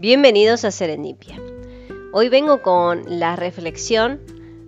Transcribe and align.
Bienvenidos 0.00 0.64
a 0.64 0.70
Serendipia. 0.70 1.40
Hoy 2.12 2.28
vengo 2.28 2.62
con 2.62 3.02
la 3.18 3.34
reflexión 3.34 4.20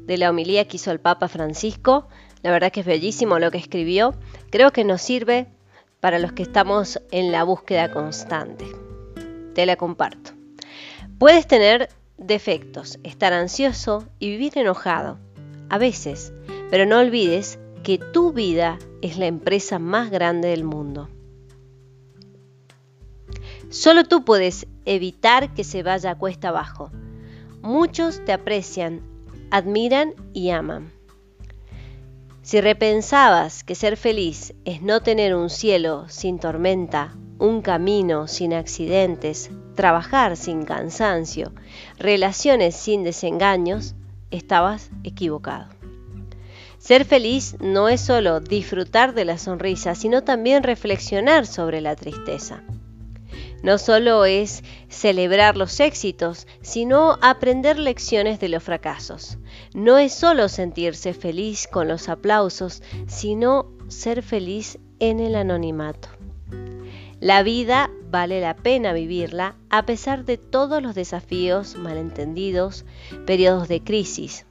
de 0.04 0.18
la 0.18 0.28
homilía 0.28 0.66
que 0.66 0.76
hizo 0.76 0.90
el 0.90 0.98
Papa 0.98 1.28
Francisco. 1.28 2.08
La 2.42 2.50
verdad 2.50 2.72
que 2.72 2.80
es 2.80 2.86
bellísimo 2.86 3.38
lo 3.38 3.52
que 3.52 3.58
escribió. 3.58 4.12
Creo 4.50 4.72
que 4.72 4.82
nos 4.82 5.02
sirve 5.02 5.46
para 6.00 6.18
los 6.18 6.32
que 6.32 6.42
estamos 6.42 7.00
en 7.12 7.30
la 7.30 7.44
búsqueda 7.44 7.92
constante. 7.92 8.64
Te 9.54 9.66
la 9.66 9.76
comparto. 9.76 10.32
Puedes 11.20 11.46
tener 11.46 11.90
defectos, 12.18 12.98
estar 13.04 13.32
ansioso 13.32 14.02
y 14.18 14.30
vivir 14.30 14.58
enojado, 14.58 15.20
a 15.68 15.78
veces, 15.78 16.32
pero 16.72 16.86
no 16.86 16.98
olvides 16.98 17.60
que 17.84 17.98
tu 17.98 18.32
vida 18.32 18.80
es 19.00 19.16
la 19.16 19.26
empresa 19.26 19.78
más 19.78 20.10
grande 20.10 20.48
del 20.48 20.64
mundo. 20.64 21.08
Solo 23.68 24.02
tú 24.02 24.24
puedes 24.24 24.66
evitar 24.90 25.54
que 25.54 25.62
se 25.62 25.82
vaya 25.82 26.16
cuesta 26.16 26.48
abajo. 26.48 26.90
Muchos 27.62 28.24
te 28.24 28.32
aprecian, 28.32 29.02
admiran 29.50 30.14
y 30.32 30.50
aman. 30.50 30.90
Si 32.42 32.60
repensabas 32.60 33.62
que 33.62 33.76
ser 33.76 33.96
feliz 33.96 34.52
es 34.64 34.82
no 34.82 35.00
tener 35.00 35.36
un 35.36 35.48
cielo 35.48 36.08
sin 36.08 36.40
tormenta, 36.40 37.14
un 37.38 37.62
camino 37.62 38.26
sin 38.26 38.52
accidentes, 38.52 39.50
trabajar 39.76 40.36
sin 40.36 40.64
cansancio, 40.64 41.52
relaciones 41.96 42.74
sin 42.74 43.04
desengaños, 43.04 43.94
estabas 44.32 44.90
equivocado. 45.04 45.68
Ser 46.78 47.04
feliz 47.04 47.56
no 47.60 47.88
es 47.88 48.00
solo 48.00 48.40
disfrutar 48.40 49.14
de 49.14 49.24
la 49.24 49.38
sonrisa, 49.38 49.94
sino 49.94 50.24
también 50.24 50.64
reflexionar 50.64 51.46
sobre 51.46 51.80
la 51.80 51.94
tristeza. 51.94 52.64
No 53.62 53.76
solo 53.76 54.24
es 54.24 54.62
celebrar 54.88 55.56
los 55.56 55.80
éxitos, 55.80 56.46
sino 56.62 57.18
aprender 57.20 57.78
lecciones 57.78 58.40
de 58.40 58.48
los 58.48 58.62
fracasos. 58.62 59.38
No 59.74 59.98
es 59.98 60.14
solo 60.14 60.48
sentirse 60.48 61.12
feliz 61.12 61.68
con 61.68 61.86
los 61.88 62.08
aplausos, 62.08 62.82
sino 63.06 63.70
ser 63.88 64.22
feliz 64.22 64.78
en 64.98 65.20
el 65.20 65.34
anonimato. 65.34 66.08
La 67.20 67.42
vida 67.42 67.90
vale 68.10 68.40
la 68.40 68.56
pena 68.56 68.94
vivirla 68.94 69.56
a 69.68 69.84
pesar 69.84 70.24
de 70.24 70.38
todos 70.38 70.82
los 70.82 70.94
desafíos, 70.94 71.76
malentendidos, 71.76 72.86
periodos 73.26 73.68
de 73.68 73.82
crisis. 73.82 74.46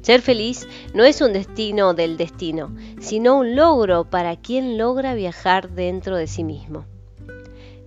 Ser 0.00 0.22
feliz 0.22 0.66
no 0.94 1.04
es 1.04 1.20
un 1.20 1.34
destino 1.34 1.92
del 1.92 2.16
destino, 2.16 2.74
sino 3.00 3.36
un 3.36 3.54
logro 3.54 4.08
para 4.08 4.36
quien 4.36 4.78
logra 4.78 5.14
viajar 5.14 5.70
dentro 5.72 6.16
de 6.16 6.26
sí 6.26 6.42
mismo. 6.42 6.86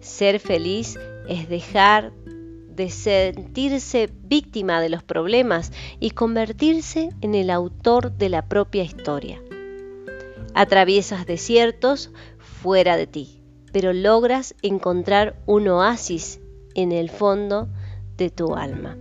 Ser 0.02 0.40
feliz 0.40 0.98
es 1.28 1.50
dejar 1.50 2.12
de 2.80 2.90
sentirse 2.90 4.10
víctima 4.24 4.80
de 4.80 4.90
los 4.90 5.04
problemas 5.04 5.72
y 6.00 6.12
convertirse 6.12 7.10
en 7.22 7.36
el 7.36 7.50
autor 7.50 8.14
de 8.14 8.30
la 8.30 8.48
propia 8.48 8.84
historia. 8.84 9.42
Atraviesas 10.54 11.26
desiertos 11.26 12.12
fuera 12.38 12.96
de 12.96 13.08
ti, 13.08 13.42
pero 13.74 13.92
logras 13.92 14.56
encontrar 14.62 15.36
un 15.46 15.68
oasis 15.68 16.40
en 16.74 16.92
el 16.92 17.10
fondo 17.10 17.68
de 18.16 18.30
tu 18.30 18.56
alma. 18.56 18.98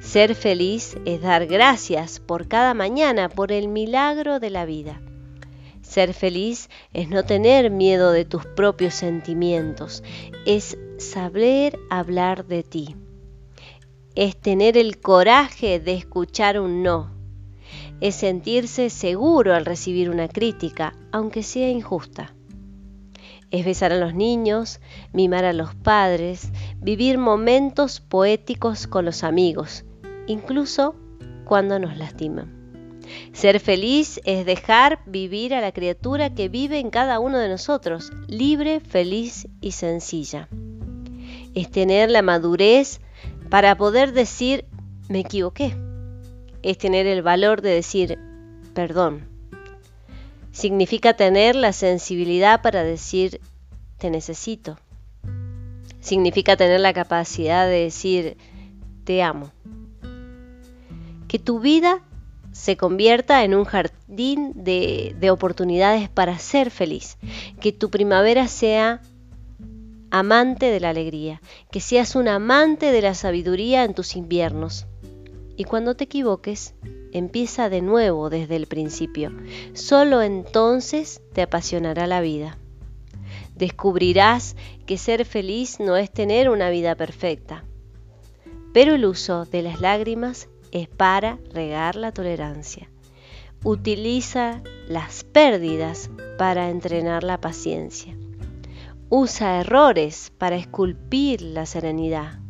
Ser 0.00 0.34
feliz 0.34 0.96
es 1.04 1.22
dar 1.22 1.46
gracias 1.46 2.18
por 2.18 2.48
cada 2.48 2.74
mañana, 2.74 3.28
por 3.28 3.52
el 3.52 3.68
milagro 3.68 4.40
de 4.40 4.50
la 4.50 4.64
vida. 4.64 5.00
Ser 5.82 6.14
feliz 6.14 6.70
es 6.92 7.08
no 7.08 7.24
tener 7.24 7.70
miedo 7.70 8.12
de 8.12 8.24
tus 8.24 8.46
propios 8.46 8.94
sentimientos, 8.94 10.02
es 10.46 10.78
saber 10.96 11.78
hablar 11.90 12.46
de 12.46 12.62
ti, 12.62 12.96
es 14.14 14.36
tener 14.36 14.78
el 14.78 15.00
coraje 15.00 15.80
de 15.80 15.94
escuchar 15.94 16.60
un 16.60 16.82
no, 16.82 17.10
es 18.00 18.14
sentirse 18.14 18.90
seguro 18.90 19.54
al 19.54 19.66
recibir 19.66 20.08
una 20.08 20.28
crítica, 20.28 20.94
aunque 21.10 21.42
sea 21.42 21.68
injusta. 21.68 22.34
Es 23.50 23.66
besar 23.66 23.92
a 23.92 23.98
los 23.98 24.14
niños, 24.14 24.80
mimar 25.12 25.44
a 25.44 25.52
los 25.52 25.74
padres, 25.74 26.50
vivir 26.78 27.18
momentos 27.18 28.00
poéticos 28.00 28.86
con 28.86 29.04
los 29.04 29.24
amigos, 29.24 29.84
incluso 30.26 30.94
cuando 31.44 31.78
nos 31.78 31.98
lastiman. 31.98 32.61
Ser 33.32 33.60
feliz 33.60 34.20
es 34.24 34.44
dejar 34.46 35.00
vivir 35.06 35.54
a 35.54 35.60
la 35.60 35.72
criatura 35.72 36.34
que 36.34 36.48
vive 36.48 36.78
en 36.78 36.90
cada 36.90 37.18
uno 37.18 37.38
de 37.38 37.48
nosotros, 37.48 38.12
libre, 38.26 38.80
feliz 38.80 39.48
y 39.60 39.72
sencilla. 39.72 40.48
Es 41.54 41.70
tener 41.70 42.10
la 42.10 42.22
madurez 42.22 43.00
para 43.50 43.76
poder 43.76 44.12
decir, 44.12 44.64
me 45.08 45.20
equivoqué. 45.20 45.76
Es 46.62 46.78
tener 46.78 47.06
el 47.06 47.22
valor 47.22 47.62
de 47.62 47.70
decir, 47.70 48.18
perdón. 48.74 49.28
Significa 50.52 51.14
tener 51.14 51.56
la 51.56 51.72
sensibilidad 51.72 52.62
para 52.62 52.84
decir, 52.84 53.40
te 53.98 54.10
necesito. 54.10 54.78
Significa 56.00 56.56
tener 56.56 56.80
la 56.80 56.92
capacidad 56.92 57.66
de 57.66 57.84
decir, 57.84 58.36
te 59.04 59.22
amo. 59.22 59.52
Que 61.28 61.38
tu 61.38 61.60
vida 61.60 62.02
se 62.52 62.76
convierta 62.76 63.44
en 63.44 63.54
un 63.54 63.64
jardín 63.64 64.52
de, 64.54 65.30
oportunidades 65.30 66.08
para 66.08 66.38
ser 66.38 66.70
feliz. 66.70 67.16
Que 67.60 67.72
tu 67.72 67.90
primavera 67.90 68.46
sea 68.46 69.00
amante 70.10 70.66
de 70.66 70.80
la 70.80 70.90
alegría, 70.90 71.40
que 71.70 71.80
seas 71.80 72.14
un 72.14 72.28
amante 72.28 72.92
de 72.92 73.02
la 73.02 73.14
sabiduría 73.14 73.84
en 73.84 73.94
tus 73.94 74.14
inviernos. 74.14 74.86
Y 75.56 75.64
cuando 75.64 75.96
te 75.96 76.04
equivoques, 76.04 76.74
empieza 77.12 77.68
de 77.70 77.82
nuevo 77.82 78.30
desde 78.30 78.56
el 78.56 78.66
principio. 78.66 79.32
Solo 79.72 80.22
entonces 80.22 81.22
te 81.32 81.42
apasionará 81.42 82.06
la 82.06 82.20
vida. 82.20 82.58
Descubrirás 83.56 84.56
que 84.86 84.98
ser 84.98 85.24
feliz 85.24 85.78
no 85.80 85.96
es 85.96 86.10
tener 86.10 86.50
una 86.50 86.68
vida 86.70 86.94
perfecta, 86.94 87.64
pero 88.72 88.94
el 88.94 89.04
uso 89.04 89.44
de 89.44 89.62
las 89.62 89.80
lágrimas 89.80 90.48
es 90.72 90.88
para 90.88 91.38
regar 91.52 91.96
la 91.96 92.12
tolerancia. 92.12 92.88
Utiliza 93.62 94.62
las 94.88 95.22
pérdidas 95.22 96.10
para 96.38 96.70
entrenar 96.70 97.22
la 97.22 97.40
paciencia. 97.40 98.16
Usa 99.08 99.60
errores 99.60 100.32
para 100.38 100.56
esculpir 100.56 101.42
la 101.42 101.66
serenidad. 101.66 102.40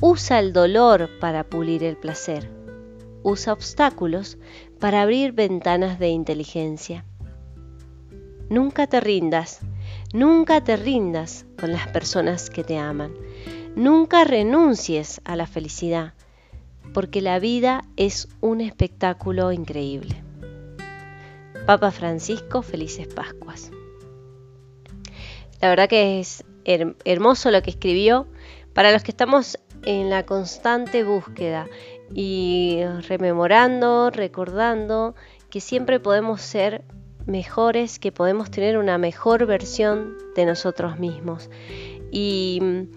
Usa 0.00 0.38
el 0.38 0.52
dolor 0.52 1.10
para 1.20 1.44
pulir 1.44 1.84
el 1.84 1.96
placer. 1.96 2.48
Usa 3.22 3.52
obstáculos 3.52 4.38
para 4.78 5.02
abrir 5.02 5.32
ventanas 5.32 5.98
de 5.98 6.08
inteligencia. 6.08 7.04
Nunca 8.48 8.86
te 8.86 9.00
rindas, 9.00 9.60
nunca 10.14 10.62
te 10.64 10.76
rindas 10.76 11.44
con 11.58 11.72
las 11.72 11.88
personas 11.88 12.48
que 12.48 12.64
te 12.64 12.78
aman. 12.78 13.12
Nunca 13.76 14.24
renuncies 14.24 15.20
a 15.24 15.36
la 15.36 15.46
felicidad 15.46 16.14
porque 16.92 17.20
la 17.20 17.38
vida 17.38 17.84
es 17.96 18.28
un 18.40 18.60
espectáculo 18.60 19.52
increíble. 19.52 20.22
Papa 21.66 21.90
Francisco, 21.90 22.62
felices 22.62 23.06
Pascuas. 23.06 23.70
La 25.60 25.68
verdad 25.68 25.88
que 25.88 26.20
es 26.20 26.44
hermoso 26.64 27.50
lo 27.50 27.62
que 27.62 27.70
escribió 27.70 28.26
para 28.72 28.92
los 28.92 29.02
que 29.02 29.10
estamos 29.10 29.58
en 29.84 30.10
la 30.10 30.24
constante 30.26 31.04
búsqueda 31.04 31.68
y 32.12 32.80
rememorando, 33.08 34.10
recordando 34.10 35.14
que 35.48 35.60
siempre 35.60 36.00
podemos 36.00 36.40
ser 36.40 36.84
mejores, 37.26 37.98
que 37.98 38.12
podemos 38.12 38.50
tener 38.50 38.78
una 38.78 38.98
mejor 38.98 39.46
versión 39.46 40.16
de 40.34 40.46
nosotros 40.46 40.98
mismos. 40.98 41.50
Y 42.10 42.88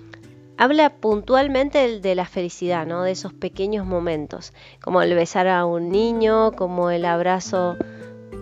habla 0.64 0.90
puntualmente 0.90 2.00
de 2.00 2.16
la 2.16 2.26
felicidad, 2.26 2.88
¿no? 2.88 3.04
de 3.04 3.12
esos 3.12 3.34
pequeños 3.34 3.86
momentos, 3.86 4.54
como 4.82 5.02
el 5.02 5.14
besar 5.14 5.50
a 5.50 5.66
un 5.66 5.90
niño, 5.90 6.54
como 6.54 6.90
el 6.90 7.04
abrazo 7.04 7.76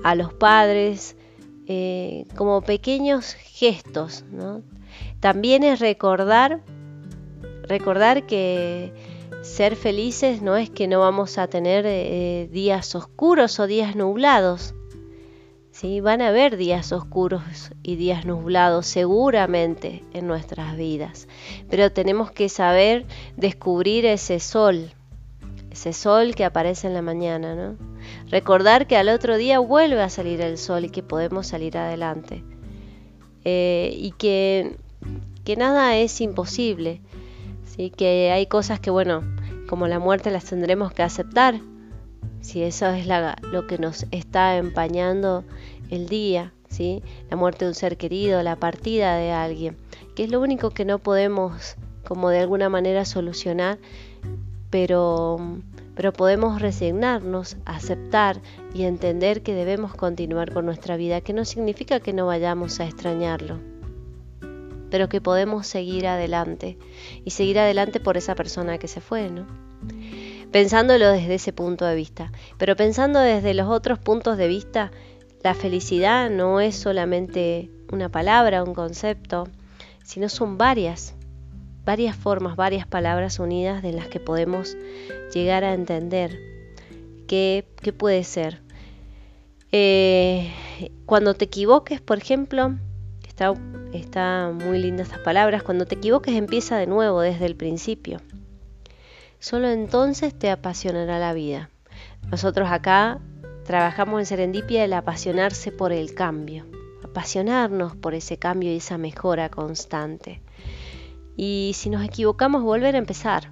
a 0.04 0.14
los 0.14 0.32
padres, 0.32 1.16
eh, 1.66 2.28
como 2.36 2.62
pequeños 2.62 3.34
gestos. 3.34 4.24
También 5.20 5.64
es 5.64 5.80
recordar, 5.80 6.62
recordar 7.64 8.28
que 8.28 8.94
ser 9.42 9.76
felices 9.76 10.44
no 10.44 10.58
es 10.58 10.70
que 10.70 10.88
no 10.88 11.00
vamos 11.00 11.40
a 11.40 11.48
tener 11.48 11.86
eh, 11.88 12.48
días 12.52 12.94
oscuros 12.94 13.60
o 13.60 13.66
días 13.66 13.96
nublados, 13.96 14.76
Van 16.04 16.22
a 16.22 16.28
haber 16.28 16.58
días 16.58 16.92
oscuros 16.92 17.72
y 17.82 17.96
días 17.96 18.26
nublados 18.26 18.86
seguramente 18.86 20.04
en 20.14 20.28
nuestras 20.28 20.78
vidas, 20.78 21.28
pero 21.70 21.92
tenemos 21.92 22.32
que 22.32 22.50
saber 22.50 23.06
descubrir 23.36 24.06
ese 24.06 24.40
sol, 24.40 24.92
ese 25.72 25.94
sol 25.94 26.36
que 26.36 26.46
aparece 26.46 26.88
en 26.88 26.94
la 26.94 27.02
mañana, 27.02 27.56
¿no? 27.56 27.78
Recordar 28.30 28.86
que 28.86 28.98
al 28.98 29.10
otro 29.10 29.38
día 29.38 29.60
vuelve 29.60 30.02
a 30.02 30.10
salir 30.10 30.42
el 30.42 30.58
sol 30.58 30.86
y 30.86 30.90
que 30.90 31.04
podemos 31.04 31.48
salir 31.48 31.78
adelante. 31.78 32.44
Eh, 33.44 33.96
y 33.98 34.12
que 34.12 34.78
que 35.44 35.56
nada 35.56 35.98
es 35.98 36.22
imposible, 36.22 37.02
¿sí? 37.66 37.90
que 37.90 38.32
hay 38.32 38.46
cosas 38.46 38.80
que, 38.80 38.90
bueno, 38.90 39.24
como 39.68 39.88
la 39.88 40.00
muerte 40.00 40.32
las 40.32 40.46
tendremos 40.46 40.94
que 40.94 41.04
aceptar, 41.04 41.60
si 42.42 42.64
eso 42.64 42.88
es 42.88 43.08
lo 43.08 43.68
que 43.68 43.78
nos 43.78 44.06
está 44.12 44.58
empañando 44.58 45.44
el 45.90 46.08
día, 46.08 46.54
¿sí? 46.70 47.04
la 47.30 47.38
muerte 47.38 47.66
de 47.66 47.70
un 47.70 47.76
ser 47.76 47.98
querido, 47.98 48.42
la 48.44 48.56
partida 48.56 49.16
de 49.16 49.32
alguien, 49.32 49.78
que 50.16 50.24
es 50.24 50.32
lo 50.32 50.42
único 50.42 50.72
que 50.72 50.86
no 50.86 51.00
podemos 51.00 51.76
como 52.04 52.30
de 52.30 52.40
alguna 52.40 52.70
manera 52.70 53.06
solucionar, 53.06 53.78
pero, 54.70 55.38
pero 55.96 56.14
podemos 56.14 56.62
resignarnos, 56.62 57.58
aceptar 57.66 58.42
y 58.74 58.84
entender 58.84 59.44
que 59.44 59.54
debemos 59.54 59.94
continuar 59.94 60.52
con 60.52 60.66
nuestra 60.66 60.98
vida, 60.98 61.22
que 61.22 61.34
no 61.34 61.46
significa 61.46 62.00
que 62.00 62.14
no 62.14 62.26
vayamos 62.26 62.80
a 62.80 62.86
extrañarlo, 62.86 63.60
pero 64.90 65.10
que 65.10 65.22
podemos 65.22 65.68
seguir 65.68 66.08
adelante 66.08 66.78
y 67.24 67.32
seguir 67.32 67.60
adelante 67.60 68.00
por 68.00 68.18
esa 68.18 68.36
persona 68.36 68.78
que 68.78 68.88
se 68.88 69.02
fue, 69.02 69.30
¿no? 69.30 69.46
Pensándolo 70.52 71.12
desde 71.12 71.36
ese 71.36 71.54
punto 71.54 71.86
de 71.86 71.96
vista, 71.96 72.32
pero 72.58 72.76
pensando 72.76 73.20
desde 73.20 73.54
los 73.54 73.70
otros 73.70 74.00
puntos 74.00 74.38
de 74.38 74.50
vista, 74.50 74.92
la 75.44 75.54
felicidad 75.54 76.30
no 76.30 76.60
es 76.60 76.76
solamente 76.76 77.72
una 77.92 78.10
palabra, 78.10 78.64
un 78.64 78.74
concepto, 78.74 79.48
sino 80.04 80.28
son 80.28 80.58
varias, 80.58 81.16
varias 81.86 82.16
formas, 82.18 82.58
varias 82.58 82.86
palabras 82.86 83.40
unidas 83.40 83.82
de 83.82 83.94
las 83.94 84.08
que 84.08 84.20
podemos 84.20 84.76
llegar 85.34 85.64
a 85.64 85.74
entender 85.74 86.38
qué, 87.28 87.66
puede 87.98 88.26
ser. 88.26 88.62
Eh, 89.72 90.52
cuando 91.06 91.34
te 91.34 91.46
equivoques, 91.46 92.02
por 92.02 92.18
ejemplo, 92.18 92.76
está, 93.26 93.54
está 93.94 94.52
muy 94.54 94.80
linda 94.80 95.04
estas 95.04 95.20
palabras, 95.20 95.64
cuando 95.64 95.86
te 95.86 95.96
equivoques 95.96 96.36
empieza 96.36 96.78
de 96.78 96.88
nuevo 96.88 97.22
desde 97.22 97.46
el 97.46 97.56
principio. 97.56 98.20
Solo 99.42 99.70
entonces 99.70 100.38
te 100.38 100.52
apasionará 100.52 101.18
la 101.18 101.34
vida. 101.34 101.72
Nosotros 102.30 102.70
acá 102.70 103.20
trabajamos 103.66 104.20
en 104.20 104.28
Serendipia 104.28 104.86
el 104.86 104.94
apasionarse 104.94 105.72
por 105.72 105.92
el 105.92 106.14
cambio, 106.14 106.68
apasionarnos 107.04 107.96
por 107.96 108.14
ese 108.14 108.38
cambio 108.38 108.72
y 108.72 108.78
esa 108.78 109.00
mejora 109.00 109.50
constante. 109.50 110.44
Y 111.36 111.72
si 111.74 111.90
nos 111.90 112.06
equivocamos, 112.06 112.62
volver 112.62 112.94
a 112.94 113.00
empezar. 113.00 113.50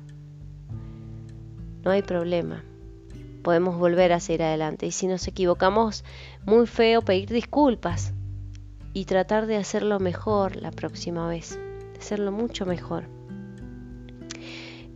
No 1.83 1.89
hay 1.89 2.03
problema. 2.03 2.63
Podemos 3.41 3.75
volver 3.75 4.13
a 4.13 4.19
seguir 4.19 4.43
adelante. 4.43 4.85
Y 4.85 4.91
si 4.91 5.07
nos 5.07 5.27
equivocamos, 5.27 6.05
muy 6.45 6.67
feo 6.67 7.01
pedir 7.01 7.29
disculpas 7.29 8.13
y 8.93 9.05
tratar 9.05 9.47
de 9.47 9.57
hacerlo 9.57 9.99
mejor 9.99 10.55
la 10.55 10.69
próxima 10.69 11.27
vez. 11.27 11.57
De 11.93 11.99
hacerlo 11.99 12.31
mucho 12.31 12.67
mejor. 12.67 13.05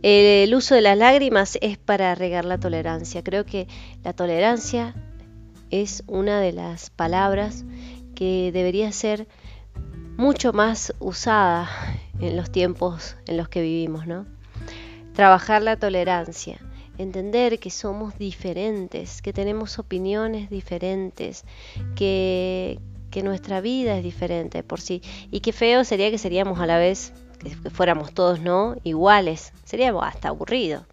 El 0.06 0.54
uso 0.54 0.74
de 0.74 0.82
las 0.82 0.98
lágrimas 0.98 1.56
es 1.62 1.78
para 1.78 2.14
regar 2.14 2.44
la 2.44 2.58
tolerancia. 2.58 3.24
Creo 3.24 3.46
que 3.46 3.68
la 4.02 4.12
tolerancia 4.12 4.94
es 5.70 6.04
una 6.06 6.42
de 6.42 6.52
las 6.52 6.90
palabras 6.90 7.64
que 8.14 8.50
debería 8.52 8.92
ser 8.92 9.26
mucho 10.18 10.52
más 10.52 10.92
usada 10.98 11.70
en 12.20 12.36
los 12.36 12.52
tiempos 12.52 13.16
en 13.26 13.38
los 13.38 13.48
que 13.48 13.62
vivimos, 13.62 14.06
¿no? 14.06 14.26
Trabajar 15.14 15.62
la 15.62 15.76
tolerancia, 15.78 16.58
entender 16.98 17.58
que 17.58 17.70
somos 17.70 18.18
diferentes, 18.18 19.22
que 19.22 19.32
tenemos 19.32 19.78
opiniones 19.78 20.50
diferentes, 20.50 21.46
que, 21.96 22.78
nuestra 23.22 23.62
vida 23.62 23.96
es 23.96 24.04
diferente 24.04 24.62
por 24.64 24.82
sí. 24.82 25.00
Y 25.30 25.40
qué 25.40 25.52
feo 25.52 25.84
sería 25.84 26.10
que 26.10 26.18
seríamos 26.18 26.60
a 26.60 26.66
la 26.66 26.76
vez, 26.76 27.14
que 27.44 27.70
fuéramos 27.70 28.12
todos, 28.14 28.40
¿no? 28.40 28.76
Iguales. 28.82 29.52
Sería 29.64 29.94
hasta 30.00 30.28
aburrido. 30.28 30.86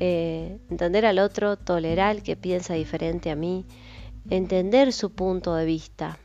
Eh, 0.00 0.58
entender 0.70 1.06
al 1.06 1.18
otro, 1.18 1.56
tolerar 1.56 2.22
que 2.22 2.36
piensa 2.36 2.74
diferente 2.74 3.30
a 3.30 3.36
mí, 3.36 3.66
entender 4.30 4.92
su 4.92 5.10
punto 5.10 5.54
de 5.54 5.64
vista. 5.64 6.18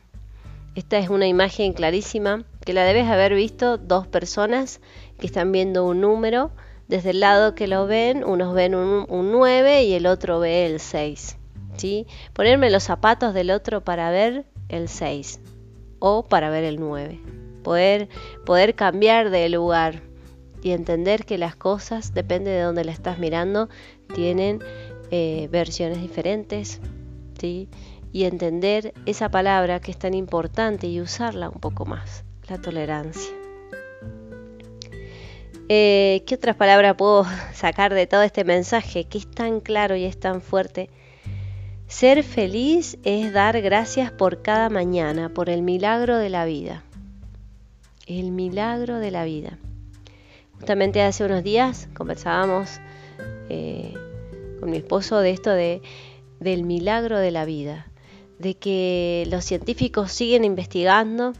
Esta 0.76 0.98
es 0.98 1.08
una 1.08 1.26
imagen 1.26 1.72
clarísima 1.72 2.44
que 2.64 2.72
la 2.72 2.84
debes 2.84 3.06
haber 3.08 3.34
visto 3.34 3.78
dos 3.78 4.06
personas 4.06 4.80
que 5.18 5.26
están 5.26 5.52
viendo 5.52 5.84
un 5.84 6.00
número. 6.00 6.52
Desde 6.88 7.10
el 7.10 7.20
lado 7.20 7.54
que 7.54 7.66
lo 7.66 7.86
ven, 7.86 8.24
unos 8.24 8.54
ven 8.54 8.74
un, 8.74 9.06
9 9.08 9.84
y 9.84 9.94
el 9.94 10.06
otro 10.06 10.38
ve 10.40 10.66
el 10.66 10.80
6. 10.80 11.38
¿sí? 11.76 12.06
Ponerme 12.32 12.70
los 12.70 12.84
zapatos 12.84 13.34
del 13.34 13.50
otro 13.50 13.82
para 13.82 14.10
ver 14.10 14.46
el 14.68 14.88
6 14.88 15.40
o 15.98 16.24
para 16.24 16.50
ver 16.50 16.64
el 16.64 16.78
9. 16.78 17.43
Poder, 17.64 18.08
poder 18.46 18.76
cambiar 18.76 19.30
de 19.30 19.48
lugar 19.48 20.02
y 20.62 20.70
entender 20.70 21.24
que 21.24 21.36
las 21.36 21.56
cosas, 21.56 22.14
depende 22.14 22.52
de 22.52 22.60
dónde 22.60 22.84
la 22.84 22.92
estás 22.92 23.18
mirando, 23.18 23.68
tienen 24.14 24.60
eh, 25.10 25.48
versiones 25.50 26.00
diferentes. 26.00 26.80
¿sí? 27.40 27.68
Y 28.12 28.24
entender 28.24 28.94
esa 29.06 29.28
palabra 29.28 29.80
que 29.80 29.90
es 29.90 29.98
tan 29.98 30.14
importante 30.14 30.86
y 30.86 31.00
usarla 31.00 31.48
un 31.48 31.60
poco 31.60 31.84
más 31.84 32.24
la 32.48 32.60
tolerancia. 32.60 33.32
Eh, 35.68 36.22
¿Qué 36.26 36.34
otras 36.34 36.56
palabras 36.56 36.94
puedo 36.96 37.24
sacar 37.54 37.94
de 37.94 38.06
todo 38.06 38.22
este 38.22 38.44
mensaje 38.44 39.04
que 39.04 39.18
es 39.18 39.30
tan 39.30 39.60
claro 39.60 39.96
y 39.96 40.04
es 40.04 40.18
tan 40.18 40.40
fuerte? 40.40 40.90
Ser 41.86 42.22
feliz 42.22 42.98
es 43.04 43.32
dar 43.32 43.60
gracias 43.60 44.10
por 44.10 44.42
cada 44.42 44.68
mañana, 44.68 45.28
por 45.28 45.50
el 45.50 45.62
milagro 45.62 46.16
de 46.16 46.30
la 46.30 46.44
vida. 46.44 46.82
El 48.06 48.30
milagro 48.30 48.98
de 48.98 49.10
la 49.10 49.24
vida. 49.24 49.58
Justamente 50.52 51.02
hace 51.02 51.24
unos 51.24 51.42
días 51.42 51.88
conversábamos 51.94 52.80
eh, 53.48 53.94
con 54.60 54.70
mi 54.70 54.76
esposo 54.76 55.18
de 55.18 55.30
esto 55.30 55.50
de, 55.50 55.82
del 56.40 56.64
milagro 56.64 57.18
de 57.18 57.30
la 57.30 57.44
vida, 57.44 57.86
de 58.38 58.54
que 58.54 59.26
los 59.30 59.44
científicos 59.44 60.12
siguen 60.12 60.44
investigando 60.44 61.32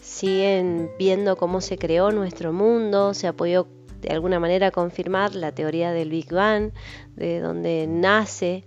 siguen 0.00 0.90
viendo 0.98 1.36
cómo 1.36 1.60
se 1.60 1.78
creó 1.78 2.10
nuestro 2.10 2.52
mundo, 2.52 3.14
se 3.14 3.26
ha 3.26 3.32
podido 3.32 3.68
de 4.00 4.08
alguna 4.08 4.40
manera 4.40 4.70
confirmar 4.70 5.34
la 5.34 5.52
teoría 5.52 5.92
del 5.92 6.10
Big 6.10 6.32
Bang, 6.32 6.72
de 7.16 7.40
donde 7.40 7.86
nace, 7.86 8.64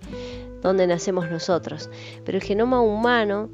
donde 0.62 0.86
nacemos 0.86 1.30
nosotros. 1.30 1.90
Pero 2.24 2.38
el 2.38 2.44
genoma 2.44 2.82
humano 2.82 3.50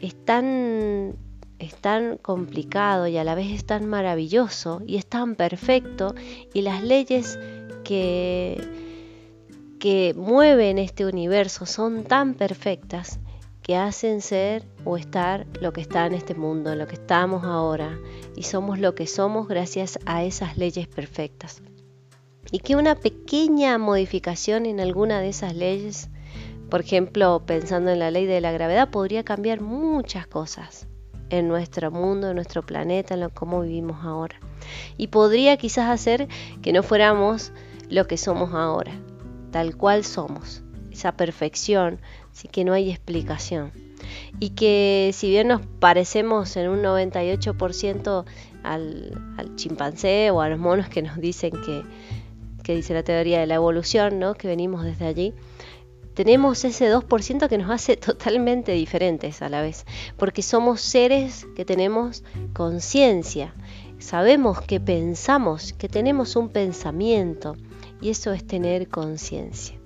es 0.00 0.14
tan, 0.14 1.16
es 1.62 1.76
tan 1.76 2.16
complicado 2.16 3.06
y 3.06 3.16
a 3.16 3.24
la 3.24 3.36
vez 3.36 3.52
es 3.52 3.64
tan 3.64 3.86
maravilloso 3.86 4.82
y 4.84 4.96
es 4.96 5.06
tan 5.06 5.36
perfecto 5.36 6.14
y 6.52 6.62
las 6.62 6.82
leyes 6.82 7.38
que, 7.84 8.60
que 9.78 10.12
mueven 10.16 10.78
este 10.78 11.06
universo 11.06 11.64
son 11.64 12.02
tan 12.02 12.34
perfectas 12.34 13.20
que 13.62 13.76
hacen 13.76 14.22
ser 14.22 14.64
o 14.84 14.96
estar 14.96 15.46
lo 15.60 15.72
que 15.72 15.82
está 15.82 16.04
en 16.06 16.14
este 16.14 16.34
mundo, 16.34 16.74
lo 16.74 16.88
que 16.88 16.96
estamos 16.96 17.44
ahora, 17.44 17.96
y 18.34 18.42
somos 18.42 18.80
lo 18.80 18.96
que 18.96 19.06
somos 19.06 19.46
gracias 19.46 20.00
a 20.04 20.24
esas 20.24 20.58
leyes 20.58 20.88
perfectas. 20.88 21.62
Y 22.50 22.58
que 22.58 22.74
una 22.74 22.96
pequeña 22.96 23.78
modificación 23.78 24.66
en 24.66 24.80
alguna 24.80 25.20
de 25.20 25.28
esas 25.28 25.54
leyes, 25.54 26.10
por 26.70 26.80
ejemplo, 26.80 27.44
pensando 27.46 27.92
en 27.92 28.00
la 28.00 28.10
ley 28.10 28.26
de 28.26 28.40
la 28.40 28.50
gravedad, 28.50 28.90
podría 28.90 29.22
cambiar 29.22 29.60
muchas 29.60 30.26
cosas 30.26 30.88
en 31.38 31.48
nuestro 31.48 31.90
mundo, 31.90 32.30
en 32.30 32.36
nuestro 32.36 32.62
planeta, 32.62 33.14
en 33.14 33.20
lo 33.20 33.30
cómo 33.30 33.60
vivimos 33.62 34.04
ahora. 34.04 34.36
Y 34.96 35.08
podría 35.08 35.56
quizás 35.56 35.90
hacer 35.90 36.28
que 36.62 36.72
no 36.72 36.82
fuéramos 36.82 37.52
lo 37.88 38.06
que 38.06 38.16
somos 38.16 38.54
ahora, 38.54 38.92
tal 39.50 39.76
cual 39.76 40.04
somos, 40.04 40.62
esa 40.90 41.12
perfección 41.16 42.00
Así 42.32 42.48
que 42.48 42.64
no 42.64 42.72
hay 42.72 42.90
explicación. 42.90 43.72
Y 44.40 44.50
que 44.50 45.10
si 45.12 45.28
bien 45.28 45.48
nos 45.48 45.64
parecemos 45.78 46.56
en 46.56 46.68
un 46.68 46.82
98% 46.82 48.24
al, 48.62 49.34
al 49.36 49.56
chimpancé 49.56 50.30
o 50.30 50.40
a 50.40 50.48
los 50.48 50.58
monos 50.58 50.88
que 50.88 51.02
nos 51.02 51.18
dicen 51.18 51.52
que, 51.52 51.82
que 52.62 52.74
dice 52.74 52.94
la 52.94 53.02
teoría 53.02 53.40
de 53.40 53.46
la 53.46 53.54
evolución, 53.54 54.18
¿no? 54.18 54.34
que 54.34 54.48
venimos 54.48 54.84
desde 54.84 55.06
allí, 55.06 55.34
tenemos 56.14 56.64
ese 56.64 56.92
2% 56.92 57.48
que 57.48 57.58
nos 57.58 57.70
hace 57.70 57.96
totalmente 58.08 58.72
diferentes 58.72 59.42
a 59.42 59.48
la 59.48 59.62
vez, 59.62 59.86
porque 60.16 60.42
somos 60.42 60.80
seres 60.80 61.46
que 61.56 61.64
tenemos 61.64 62.24
conciencia, 62.52 63.54
sabemos 63.98 64.60
que 64.60 64.80
pensamos, 64.80 65.72
que 65.72 65.88
tenemos 65.88 66.36
un 66.36 66.48
pensamiento, 66.48 67.56
y 68.00 68.10
eso 68.10 68.32
es 68.32 68.44
tener 68.46 68.88
conciencia. 68.88 69.76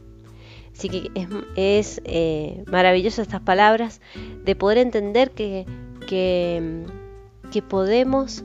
Así 0.73 0.89
que 0.91 1.11
es, 1.57 2.03
eh, 2.05 2.63
maravilloso 2.67 3.23
estas 3.23 3.41
palabras 3.41 4.01
de 4.45 4.55
poder 4.57 4.79
entender 4.79 5.31
que, 5.31 5.65
que, 6.07 7.63
podemos 7.63 8.45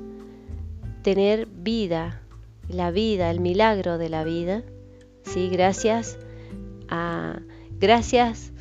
tener 1.01 1.47
vida, 1.47 2.21
la 2.69 2.91
vida, 2.91 3.29
el 3.29 3.41
milagro 3.41 3.97
de 3.97 4.07
la 4.07 4.23
vida, 4.23 4.63
¿sí? 5.23 5.49
gracias, 5.49 6.17
a, 6.87 7.41
gracias 7.81 8.51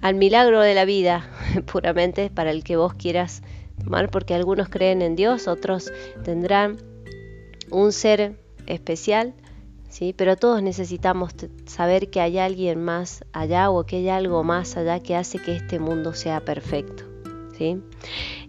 al 0.00 0.14
milagro 0.14 0.60
de 0.60 0.74
la 0.74 0.84
vida, 0.84 1.28
puramente 1.70 2.30
para 2.30 2.52
el 2.52 2.62
que 2.62 2.76
vos 2.76 2.94
quieras 2.94 3.42
¿mal? 3.84 4.08
porque 4.08 4.34
algunos 4.34 4.68
creen 4.68 5.02
en 5.02 5.16
Dios, 5.16 5.48
otros 5.48 5.92
tendrán 6.22 6.78
un 7.70 7.92
ser 7.92 8.38
especial, 8.66 9.34
¿sí? 9.88 10.14
pero 10.16 10.36
todos 10.36 10.62
necesitamos 10.62 11.32
saber 11.66 12.08
que 12.08 12.20
hay 12.20 12.38
alguien 12.38 12.82
más 12.82 13.24
allá 13.32 13.70
o 13.70 13.84
que 13.84 13.96
hay 13.96 14.08
algo 14.08 14.44
más 14.44 14.76
allá 14.76 15.00
que 15.00 15.16
hace 15.16 15.38
que 15.38 15.56
este 15.56 15.80
mundo 15.80 16.14
sea 16.14 16.40
perfecto. 16.40 17.04
¿sí? 17.58 17.82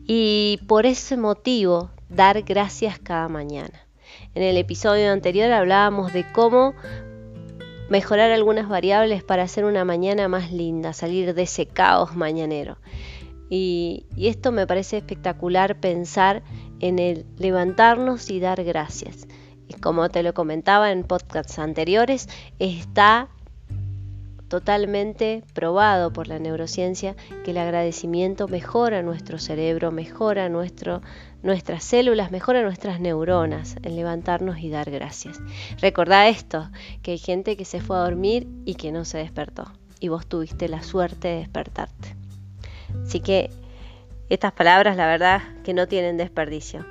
Y 0.06 0.60
por 0.68 0.86
ese 0.86 1.18
motivo, 1.18 1.90
dar 2.08 2.44
gracias 2.44 3.00
cada 3.00 3.28
mañana. 3.30 3.88
En 4.36 4.44
el 4.44 4.58
episodio 4.58 5.12
anterior 5.12 5.52
hablábamos 5.52 6.14
de 6.14 6.32
cómo 6.32 6.76
mejorar 7.90 8.32
algunas 8.32 8.70
variables 8.70 9.24
para 9.24 9.44
hacer 9.44 9.66
una 9.66 9.84
mañana 9.84 10.28
más 10.28 10.52
linda, 10.52 10.94
salir 10.94 11.34
de 11.34 11.44
ese 11.44 11.66
caos 11.66 12.16
mañanero. 12.16 12.78
Y, 13.50 14.06
esto 14.18 14.52
me 14.52 14.68
parece 14.68 14.98
espectacular 14.98 15.80
pensar 15.80 16.44
en 16.80 17.00
el 17.00 17.26
levantarnos 17.38 18.30
y 18.30 18.40
dar 18.40 18.64
gracias. 18.64 19.28
Y 19.68 19.74
como 19.74 20.10
te 20.10 20.24
lo 20.24 20.34
comentaba 20.34 20.92
en 20.92 21.04
podcasts 21.04 21.58
anteriores, 21.60 22.28
está 22.60 23.30
totalmente 24.50 25.44
probado 25.54 26.12
por 26.12 26.28
la 26.28 26.40
neurociencia 26.40 27.16
que 27.46 27.52
el 27.52 27.58
agradecimiento 27.58 28.48
mejora 28.48 29.02
nuestro 29.02 29.40
cerebro, 29.40 29.92
mejora 29.92 30.50
nuestro, 30.50 31.02
nuestras 31.44 31.84
células, 31.84 32.32
mejora 32.32 32.62
nuestras 32.64 33.00
neuronas 33.00 33.78
en 33.84 33.96
levantarnos 33.96 34.60
y 34.60 34.70
dar 34.70 34.92
gracias. 34.92 35.40
Recordá 35.80 36.28
esto, 36.28 36.70
que 37.02 37.12
hay 37.12 37.18
gente 37.18 37.56
que 37.56 37.66
se 37.66 37.80
fue 37.80 37.96
a 37.96 38.02
dormir 38.02 38.48
y 38.66 38.76
que 38.76 38.92
no 38.92 39.06
se 39.06 39.20
despertó 39.20 39.72
y 40.00 40.08
vos 40.08 40.26
tuviste 40.28 40.68
la 40.70 40.82
suerte 40.82 41.28
de 41.28 41.38
despertarte. 41.38 42.16
Así 43.06 43.20
que 43.20 43.50
estas 44.30 44.54
palabras 44.54 44.96
la 44.96 45.08
verdad 45.08 45.42
que 45.64 45.74
no 45.74 45.88
tienen 45.88 46.18
desperdicio. 46.18 46.86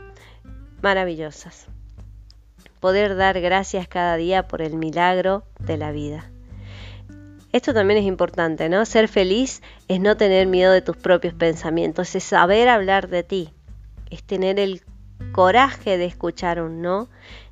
Maravillosas. 0.83 1.67
Poder 2.81 3.17
dar 3.17 3.41
gracias 3.41 3.89
cada 3.89 4.17
día 4.17 4.47
por 4.47 4.63
el 4.63 4.77
milagro 4.77 5.45
de 5.59 5.77
la 5.77 5.91
vida. 5.91 6.31
Esto 7.59 7.75
también 7.75 7.99
es 7.99 8.07
importante, 8.07 8.69
¿no? 8.69 8.87
Ser 8.87 9.09
feliz 9.09 9.63
es 9.89 9.99
no 9.99 10.17
tener 10.17 10.47
miedo 10.47 10.71
de 10.71 10.81
tus 10.81 10.97
propios 10.97 11.35
pensamientos, 11.35 12.15
es 12.15 12.23
saber 12.23 12.69
hablar 12.69 13.09
de 13.09 13.25
ti, 13.25 13.53
es 14.11 14.23
tener 14.23 14.61
el 14.61 14.83
coraje 15.33 15.99
de 15.99 16.05
escuchar 16.05 16.63
un 16.63 16.83
no, 16.83 17.09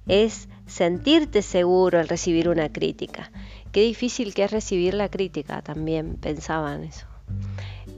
es 0.06 0.48
sentirte 0.64 1.42
seguro 1.42 1.98
al 1.98 2.06
recibir 2.06 2.48
una 2.48 2.72
crítica. 2.72 3.32
Qué 3.72 3.80
difícil 3.80 4.32
que 4.32 4.44
es 4.44 4.52
recibir 4.52 4.94
la 4.94 5.08
crítica, 5.08 5.60
también 5.60 6.14
pensaba 6.14 6.76
en 6.76 6.84
eso. 6.84 7.08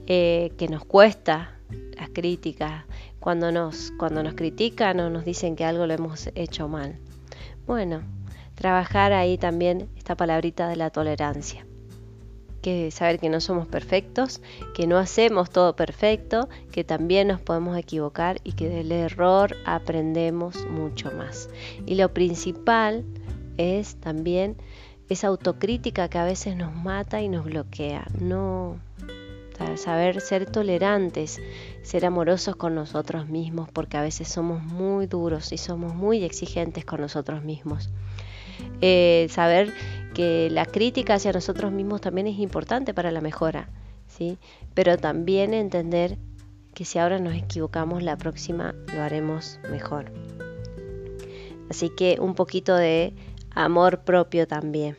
Eh, 0.07 0.51
que 0.57 0.67
nos 0.67 0.85
cuesta 0.85 1.59
las 1.95 2.09
críticas, 2.09 2.85
cuando 3.19 3.51
nos, 3.51 3.91
cuando 3.99 4.23
nos 4.23 4.33
critican 4.33 4.99
o 4.99 5.11
nos 5.11 5.25
dicen 5.25 5.55
que 5.55 5.63
algo 5.63 5.85
lo 5.85 5.93
hemos 5.93 6.31
hecho 6.33 6.67
mal. 6.67 6.97
Bueno, 7.67 8.01
trabajar 8.55 9.13
ahí 9.13 9.37
también 9.37 9.91
esta 9.95 10.15
palabrita 10.15 10.67
de 10.67 10.75
la 10.75 10.89
tolerancia 10.89 11.68
que 12.61 12.91
saber 12.91 13.19
que 13.19 13.29
no 13.29 13.41
somos 13.41 13.67
perfectos, 13.67 14.41
que 14.73 14.87
no 14.87 14.97
hacemos 14.97 15.49
todo 15.49 15.75
perfecto, 15.75 16.49
que 16.71 16.83
también 16.83 17.27
nos 17.27 17.41
podemos 17.41 17.77
equivocar 17.77 18.39
y 18.43 18.53
que 18.53 18.69
del 18.69 18.91
error 18.91 19.55
aprendemos 19.65 20.65
mucho 20.67 21.11
más. 21.11 21.49
Y 21.85 21.95
lo 21.95 22.13
principal 22.13 23.05
es 23.57 23.95
también 23.95 24.57
esa 25.09 25.27
autocrítica 25.27 26.09
que 26.09 26.17
a 26.17 26.25
veces 26.25 26.55
nos 26.55 26.73
mata 26.75 27.21
y 27.21 27.29
nos 27.29 27.45
bloquea. 27.45 28.07
No 28.19 28.77
saber 29.75 30.21
ser 30.21 30.49
tolerantes, 30.49 31.41
ser 31.81 32.05
amorosos 32.05 32.55
con 32.55 32.75
nosotros 32.75 33.27
mismos, 33.27 33.69
porque 33.71 33.97
a 33.97 34.01
veces 34.01 34.27
somos 34.27 34.63
muy 34.63 35.07
duros 35.07 35.51
y 35.51 35.57
somos 35.57 35.95
muy 35.95 36.23
exigentes 36.23 36.85
con 36.85 37.01
nosotros 37.01 37.43
mismos. 37.43 37.89
Eh, 38.81 39.27
saber 39.29 39.73
que 40.19 40.49
la 40.51 40.65
crítica 40.65 41.13
hacia 41.13 41.31
nosotros 41.31 41.71
mismos 41.71 42.01
también 42.01 42.27
es 42.27 42.39
importante 42.39 42.93
para 42.93 43.09
la 43.09 43.21
mejora, 43.21 43.69
¿sí? 44.09 44.37
pero 44.73 44.97
también 44.97 45.53
entender 45.53 46.17
que 46.73 46.83
si 46.83 46.99
ahora 46.99 47.19
nos 47.19 47.35
equivocamos, 47.35 48.03
la 48.03 48.17
próxima 48.17 48.75
lo 48.93 49.01
haremos 49.01 49.61
mejor. 49.71 50.11
Así 51.69 51.89
que 51.89 52.17
un 52.19 52.35
poquito 52.35 52.75
de 52.75 53.13
amor 53.51 54.01
propio 54.01 54.45
también. 54.45 54.97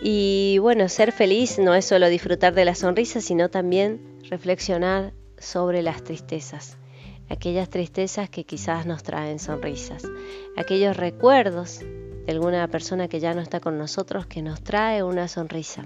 Y 0.00 0.58
bueno, 0.58 0.88
ser 0.88 1.10
feliz 1.10 1.58
no 1.58 1.74
es 1.74 1.86
solo 1.86 2.08
disfrutar 2.08 2.54
de 2.54 2.64
la 2.64 2.76
sonrisa, 2.76 3.20
sino 3.20 3.48
también 3.48 4.20
reflexionar 4.30 5.12
sobre 5.38 5.82
las 5.82 6.04
tristezas 6.04 6.78
aquellas 7.28 7.70
tristezas 7.70 8.28
que 8.28 8.44
quizás 8.44 8.84
nos 8.84 9.02
traen 9.02 9.38
sonrisas, 9.38 10.02
aquellos 10.54 10.96
recuerdos 10.96 11.80
de 12.26 12.32
alguna 12.32 12.68
persona 12.68 13.08
que 13.08 13.20
ya 13.20 13.34
no 13.34 13.40
está 13.40 13.60
con 13.60 13.78
nosotros 13.78 14.26
que 14.26 14.42
nos 14.42 14.62
trae 14.62 15.02
una 15.02 15.28
sonrisa, 15.28 15.84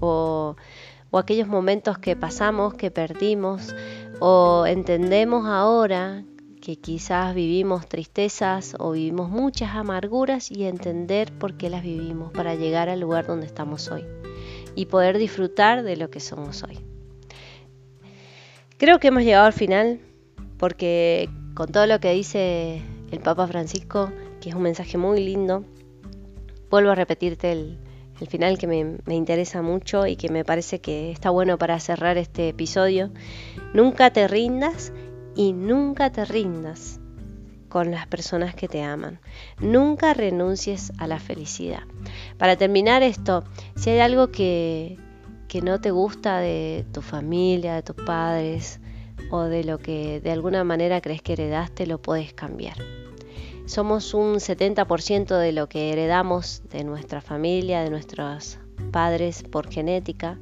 o, 0.00 0.56
o 1.10 1.18
aquellos 1.18 1.48
momentos 1.48 1.98
que 1.98 2.16
pasamos, 2.16 2.74
que 2.74 2.90
perdimos, 2.90 3.74
o 4.20 4.64
entendemos 4.66 5.46
ahora 5.46 6.24
que 6.60 6.76
quizás 6.76 7.34
vivimos 7.34 7.86
tristezas 7.86 8.74
o 8.78 8.92
vivimos 8.92 9.30
muchas 9.30 9.76
amarguras 9.76 10.50
y 10.50 10.64
entender 10.64 11.32
por 11.32 11.56
qué 11.56 11.70
las 11.70 11.82
vivimos 11.82 12.32
para 12.32 12.54
llegar 12.54 12.88
al 12.88 12.98
lugar 13.00 13.26
donde 13.26 13.46
estamos 13.46 13.88
hoy 13.90 14.04
y 14.74 14.86
poder 14.86 15.16
disfrutar 15.18 15.82
de 15.84 15.96
lo 15.96 16.10
que 16.10 16.18
somos 16.20 16.64
hoy. 16.64 16.78
Creo 18.78 18.98
que 18.98 19.08
hemos 19.08 19.22
llegado 19.22 19.46
al 19.46 19.52
final 19.52 20.00
porque 20.58 21.30
con 21.54 21.70
todo 21.70 21.86
lo 21.86 22.00
que 22.00 22.12
dice 22.12 22.82
el 23.10 23.20
Papa 23.20 23.46
Francisco, 23.46 24.10
es 24.50 24.54
un 24.54 24.62
mensaje 24.62 24.98
muy 24.98 25.22
lindo, 25.22 25.64
vuelvo 26.70 26.90
a 26.90 26.94
repetirte 26.94 27.52
el, 27.52 27.78
final 28.28 28.58
que 28.58 28.66
me, 28.66 28.98
me, 29.04 29.14
interesa 29.14 29.60
mucho 29.60 30.06
y 30.06 30.16
que 30.16 30.30
me 30.30 30.44
parece 30.44 30.80
que 30.80 31.10
está 31.10 31.30
bueno 31.30 31.58
para 31.58 31.78
cerrar 31.80 32.16
este 32.16 32.48
episodio. 32.48 33.10
Nunca 33.74 34.10
te 34.10 34.26
rindas 34.26 34.92
y 35.34 35.52
nunca 35.52 36.10
te 36.10 36.24
rindas 36.24 36.98
con 37.68 37.90
las 37.90 38.06
personas 38.06 38.54
que 38.54 38.68
te 38.68 38.82
aman. 38.82 39.20
Nunca 39.60 40.14
renuncies 40.14 40.92
a 40.98 41.06
la 41.06 41.18
felicidad. 41.18 41.82
Para 42.38 42.56
terminar 42.56 43.02
esto, 43.02 43.44
si 43.74 43.90
hay 43.90 43.98
algo 44.00 44.28
que, 44.28 44.96
que 45.46 45.60
no 45.60 45.80
te 45.80 45.90
gusta 45.90 46.38
de 46.38 46.86
tu 46.92 47.02
familia, 47.02 47.74
de 47.74 47.82
tus 47.82 47.96
padres, 47.96 48.80
o 49.30 49.42
de 49.42 49.64
lo 49.64 49.78
que 49.78 50.20
de 50.20 50.30
alguna 50.30 50.64
manera 50.64 51.00
crees 51.00 51.22
que 51.22 51.34
heredaste, 51.34 51.86
lo 51.86 52.00
puedes 52.00 52.32
cambiar. 52.32 52.76
Somos 53.66 54.14
un 54.14 54.36
70% 54.36 55.38
de 55.38 55.52
lo 55.52 55.68
que 55.68 55.92
heredamos 55.92 56.62
de 56.70 56.84
nuestra 56.84 57.20
familia, 57.20 57.82
de 57.82 57.90
nuestros 57.90 58.58
padres 58.92 59.42
por 59.42 59.68
genética, 59.68 60.38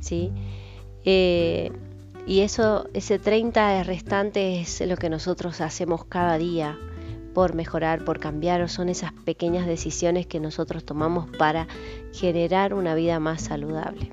¿sí? 0.00 0.32
Eh, 1.04 1.72
y 2.26 2.40
eso, 2.40 2.86
ese 2.92 3.18
30 3.18 3.82
restante 3.84 4.60
es 4.60 4.82
lo 4.86 4.98
que 4.98 5.08
nosotros 5.08 5.62
hacemos 5.62 6.04
cada 6.04 6.36
día 6.36 6.78
por 7.32 7.54
mejorar, 7.54 8.04
por 8.04 8.20
cambiar, 8.20 8.60
o 8.60 8.68
son 8.68 8.90
esas 8.90 9.12
pequeñas 9.12 9.66
decisiones 9.66 10.26
que 10.26 10.38
nosotros 10.38 10.84
tomamos 10.84 11.26
para 11.38 11.66
generar 12.12 12.74
una 12.74 12.94
vida 12.94 13.18
más 13.18 13.42
saludable. 13.42 14.12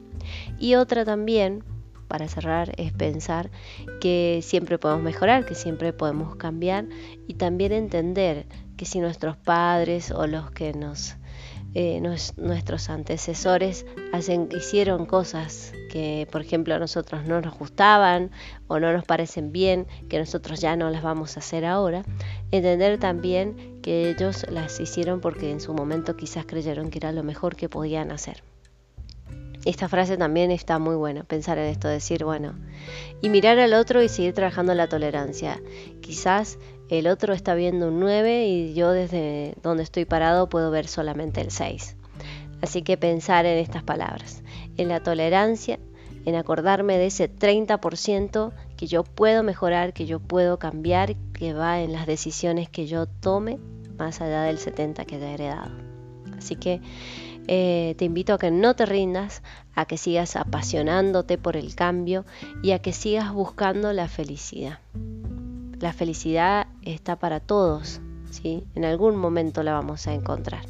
Y 0.59 0.75
otra 0.75 1.03
también 1.03 1.63
para 2.07 2.27
cerrar 2.27 2.71
es 2.77 2.91
pensar 2.93 3.51
que 3.99 4.39
siempre 4.43 4.77
podemos 4.77 5.03
mejorar, 5.03 5.45
que 5.45 5.55
siempre 5.55 5.93
podemos 5.93 6.35
cambiar 6.35 6.85
y 7.27 7.35
también 7.35 7.71
entender 7.71 8.45
que 8.77 8.85
si 8.85 8.99
nuestros 8.99 9.37
padres 9.37 10.11
o 10.11 10.27
los 10.27 10.51
que 10.51 10.73
nos 10.73 11.15
eh, 11.77 11.99
nuestros 11.99 12.89
antecesores 12.89 13.85
hacen, 14.13 14.47
hicieron 14.55 15.05
cosas 15.05 15.73
que, 15.91 16.25
por 16.31 16.39
ejemplo, 16.39 16.73
a 16.73 16.79
nosotros 16.79 17.25
no 17.25 17.41
nos 17.41 17.59
gustaban 17.59 18.31
o 18.67 18.79
no 18.79 18.93
nos 18.93 19.03
parecen 19.03 19.51
bien, 19.51 19.85
que 20.07 20.17
nosotros 20.17 20.61
ya 20.61 20.77
no 20.77 20.89
las 20.89 21.03
vamos 21.03 21.35
a 21.35 21.41
hacer 21.41 21.65
ahora, 21.65 22.03
entender 22.51 22.97
también 22.97 23.81
que 23.81 24.09
ellos 24.09 24.45
las 24.49 24.79
hicieron 24.79 25.19
porque 25.19 25.51
en 25.51 25.59
su 25.59 25.73
momento 25.73 26.15
quizás 26.15 26.45
creyeron 26.45 26.89
que 26.89 26.99
era 26.99 27.11
lo 27.11 27.23
mejor 27.23 27.57
que 27.57 27.67
podían 27.67 28.09
hacer. 28.09 28.41
Esta 29.65 29.89
frase 29.89 30.15
también 30.15 30.51
está 30.51 30.77
muy 30.77 30.95
buena, 30.95 31.23
pensar 31.23 31.57
en 31.57 31.65
esto, 31.65 31.87
decir, 31.87 32.23
bueno, 32.23 32.53
y 33.21 33.29
mirar 33.29 33.57
al 33.57 33.73
otro 33.73 34.03
y 34.03 34.09
seguir 34.09 34.33
trabajando 34.33 34.75
la 34.75 34.87
tolerancia. 34.87 35.59
Quizás 36.01 36.59
el 36.89 37.07
otro 37.07 37.33
está 37.33 37.55
viendo 37.55 37.87
un 37.87 37.99
9 37.99 38.45
y 38.45 38.73
yo 38.75 38.91
desde 38.91 39.55
donde 39.63 39.81
estoy 39.81 40.05
parado 40.05 40.49
puedo 40.49 40.69
ver 40.69 40.87
solamente 40.87 41.41
el 41.41 41.49
6. 41.49 41.97
Así 42.61 42.83
que 42.83 42.95
pensar 42.95 43.47
en 43.47 43.57
estas 43.57 43.81
palabras, 43.81 44.43
en 44.77 44.87
la 44.87 45.01
tolerancia, 45.01 45.79
en 46.25 46.35
acordarme 46.35 46.97
de 46.97 47.07
ese 47.07 47.27
30% 47.27 48.51
que 48.77 48.87
yo 48.87 49.03
puedo 49.03 49.41
mejorar, 49.41 49.93
que 49.93 50.05
yo 50.05 50.19
puedo 50.19 50.59
cambiar, 50.59 51.15
que 51.33 51.53
va 51.53 51.81
en 51.81 51.91
las 51.91 52.05
decisiones 52.05 52.69
que 52.69 52.85
yo 52.85 53.07
tome, 53.07 53.59
más 53.97 54.21
allá 54.21 54.43
del 54.43 54.57
70% 54.57 55.05
que 55.05 55.15
he 55.15 55.33
heredado. 55.33 55.71
Así 56.37 56.55
que 56.55 56.81
Eh, 57.47 57.95
te 57.97 58.05
invito 58.05 58.33
a 58.33 58.37
que 58.39 58.51
no 58.51 58.75
te 58.75 58.85
rindas, 58.85 59.43
a 59.75 59.85
que 59.85 59.97
sigas 59.97 60.35
apasionándote 60.35 61.37
por 61.37 61.57
el 61.57 61.75
cambio 61.75 62.25
y 62.63 62.71
a 62.71 62.79
que 62.79 62.93
sigas 62.93 63.31
buscando 63.33 63.93
la 63.93 64.07
felicidad. 64.07 64.79
La 65.79 65.93
felicidad 65.93 66.67
está 66.81 67.17
para 67.17 67.39
todos, 67.39 68.01
¿sí? 68.31 68.63
En 68.73 68.85
algún 68.85 69.15
momento 69.15 69.61
la 69.61 69.73
vamos 69.73 70.07
a 70.07 70.13
encontrar. 70.13 70.65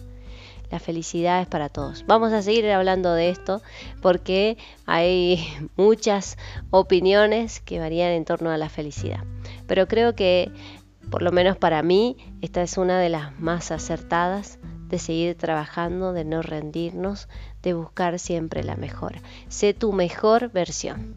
La 0.72 0.80
felicidad 0.80 1.42
es 1.42 1.48
para 1.48 1.70
todos. 1.70 2.06
Vamos 2.08 2.34
a 2.34 2.42
seguir 2.42 2.70
hablando 2.72 3.14
de 3.14 3.30
esto 3.30 3.62
porque 4.02 4.58
hay 4.86 5.48
muchas 5.78 6.38
opiniones 6.72 7.62
que 7.62 7.80
varían 7.80 8.12
en 8.12 8.26
torno 8.26 8.50
a 8.50 8.58
la 8.58 8.68
felicidad. 8.70 9.24
Pero 9.68 9.88
creo 9.88 10.16
que, 10.16 10.52
por 11.10 11.22
lo 11.22 11.32
menos 11.32 11.56
para 11.56 11.84
mí, 11.84 12.18
esta 12.42 12.62
es 12.62 12.78
una 12.78 13.00
de 13.00 13.10
las 13.10 13.40
más 13.40 13.72
acertadas 13.72 14.60
de 14.96 15.00
seguir 15.00 15.36
trabajando, 15.36 16.14
de 16.14 16.24
no 16.24 16.42
rendirnos, 16.42 17.28
de 17.62 17.74
buscar 17.74 18.18
siempre 18.18 18.64
la 18.64 18.78
mejora. 18.78 19.22
Sé 19.50 19.74
tu 19.74 19.92
mejor 19.92 20.54
versión. 20.54 21.16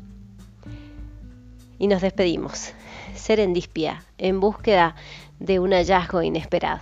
Y 1.78 1.86
nos 1.86 2.02
despedimos. 2.02 2.72
Serendispia, 3.14 4.02
en 4.18 4.40
búsqueda 4.40 4.96
de 5.38 5.60
un 5.60 5.70
hallazgo 5.70 6.22
inesperado. 6.22 6.80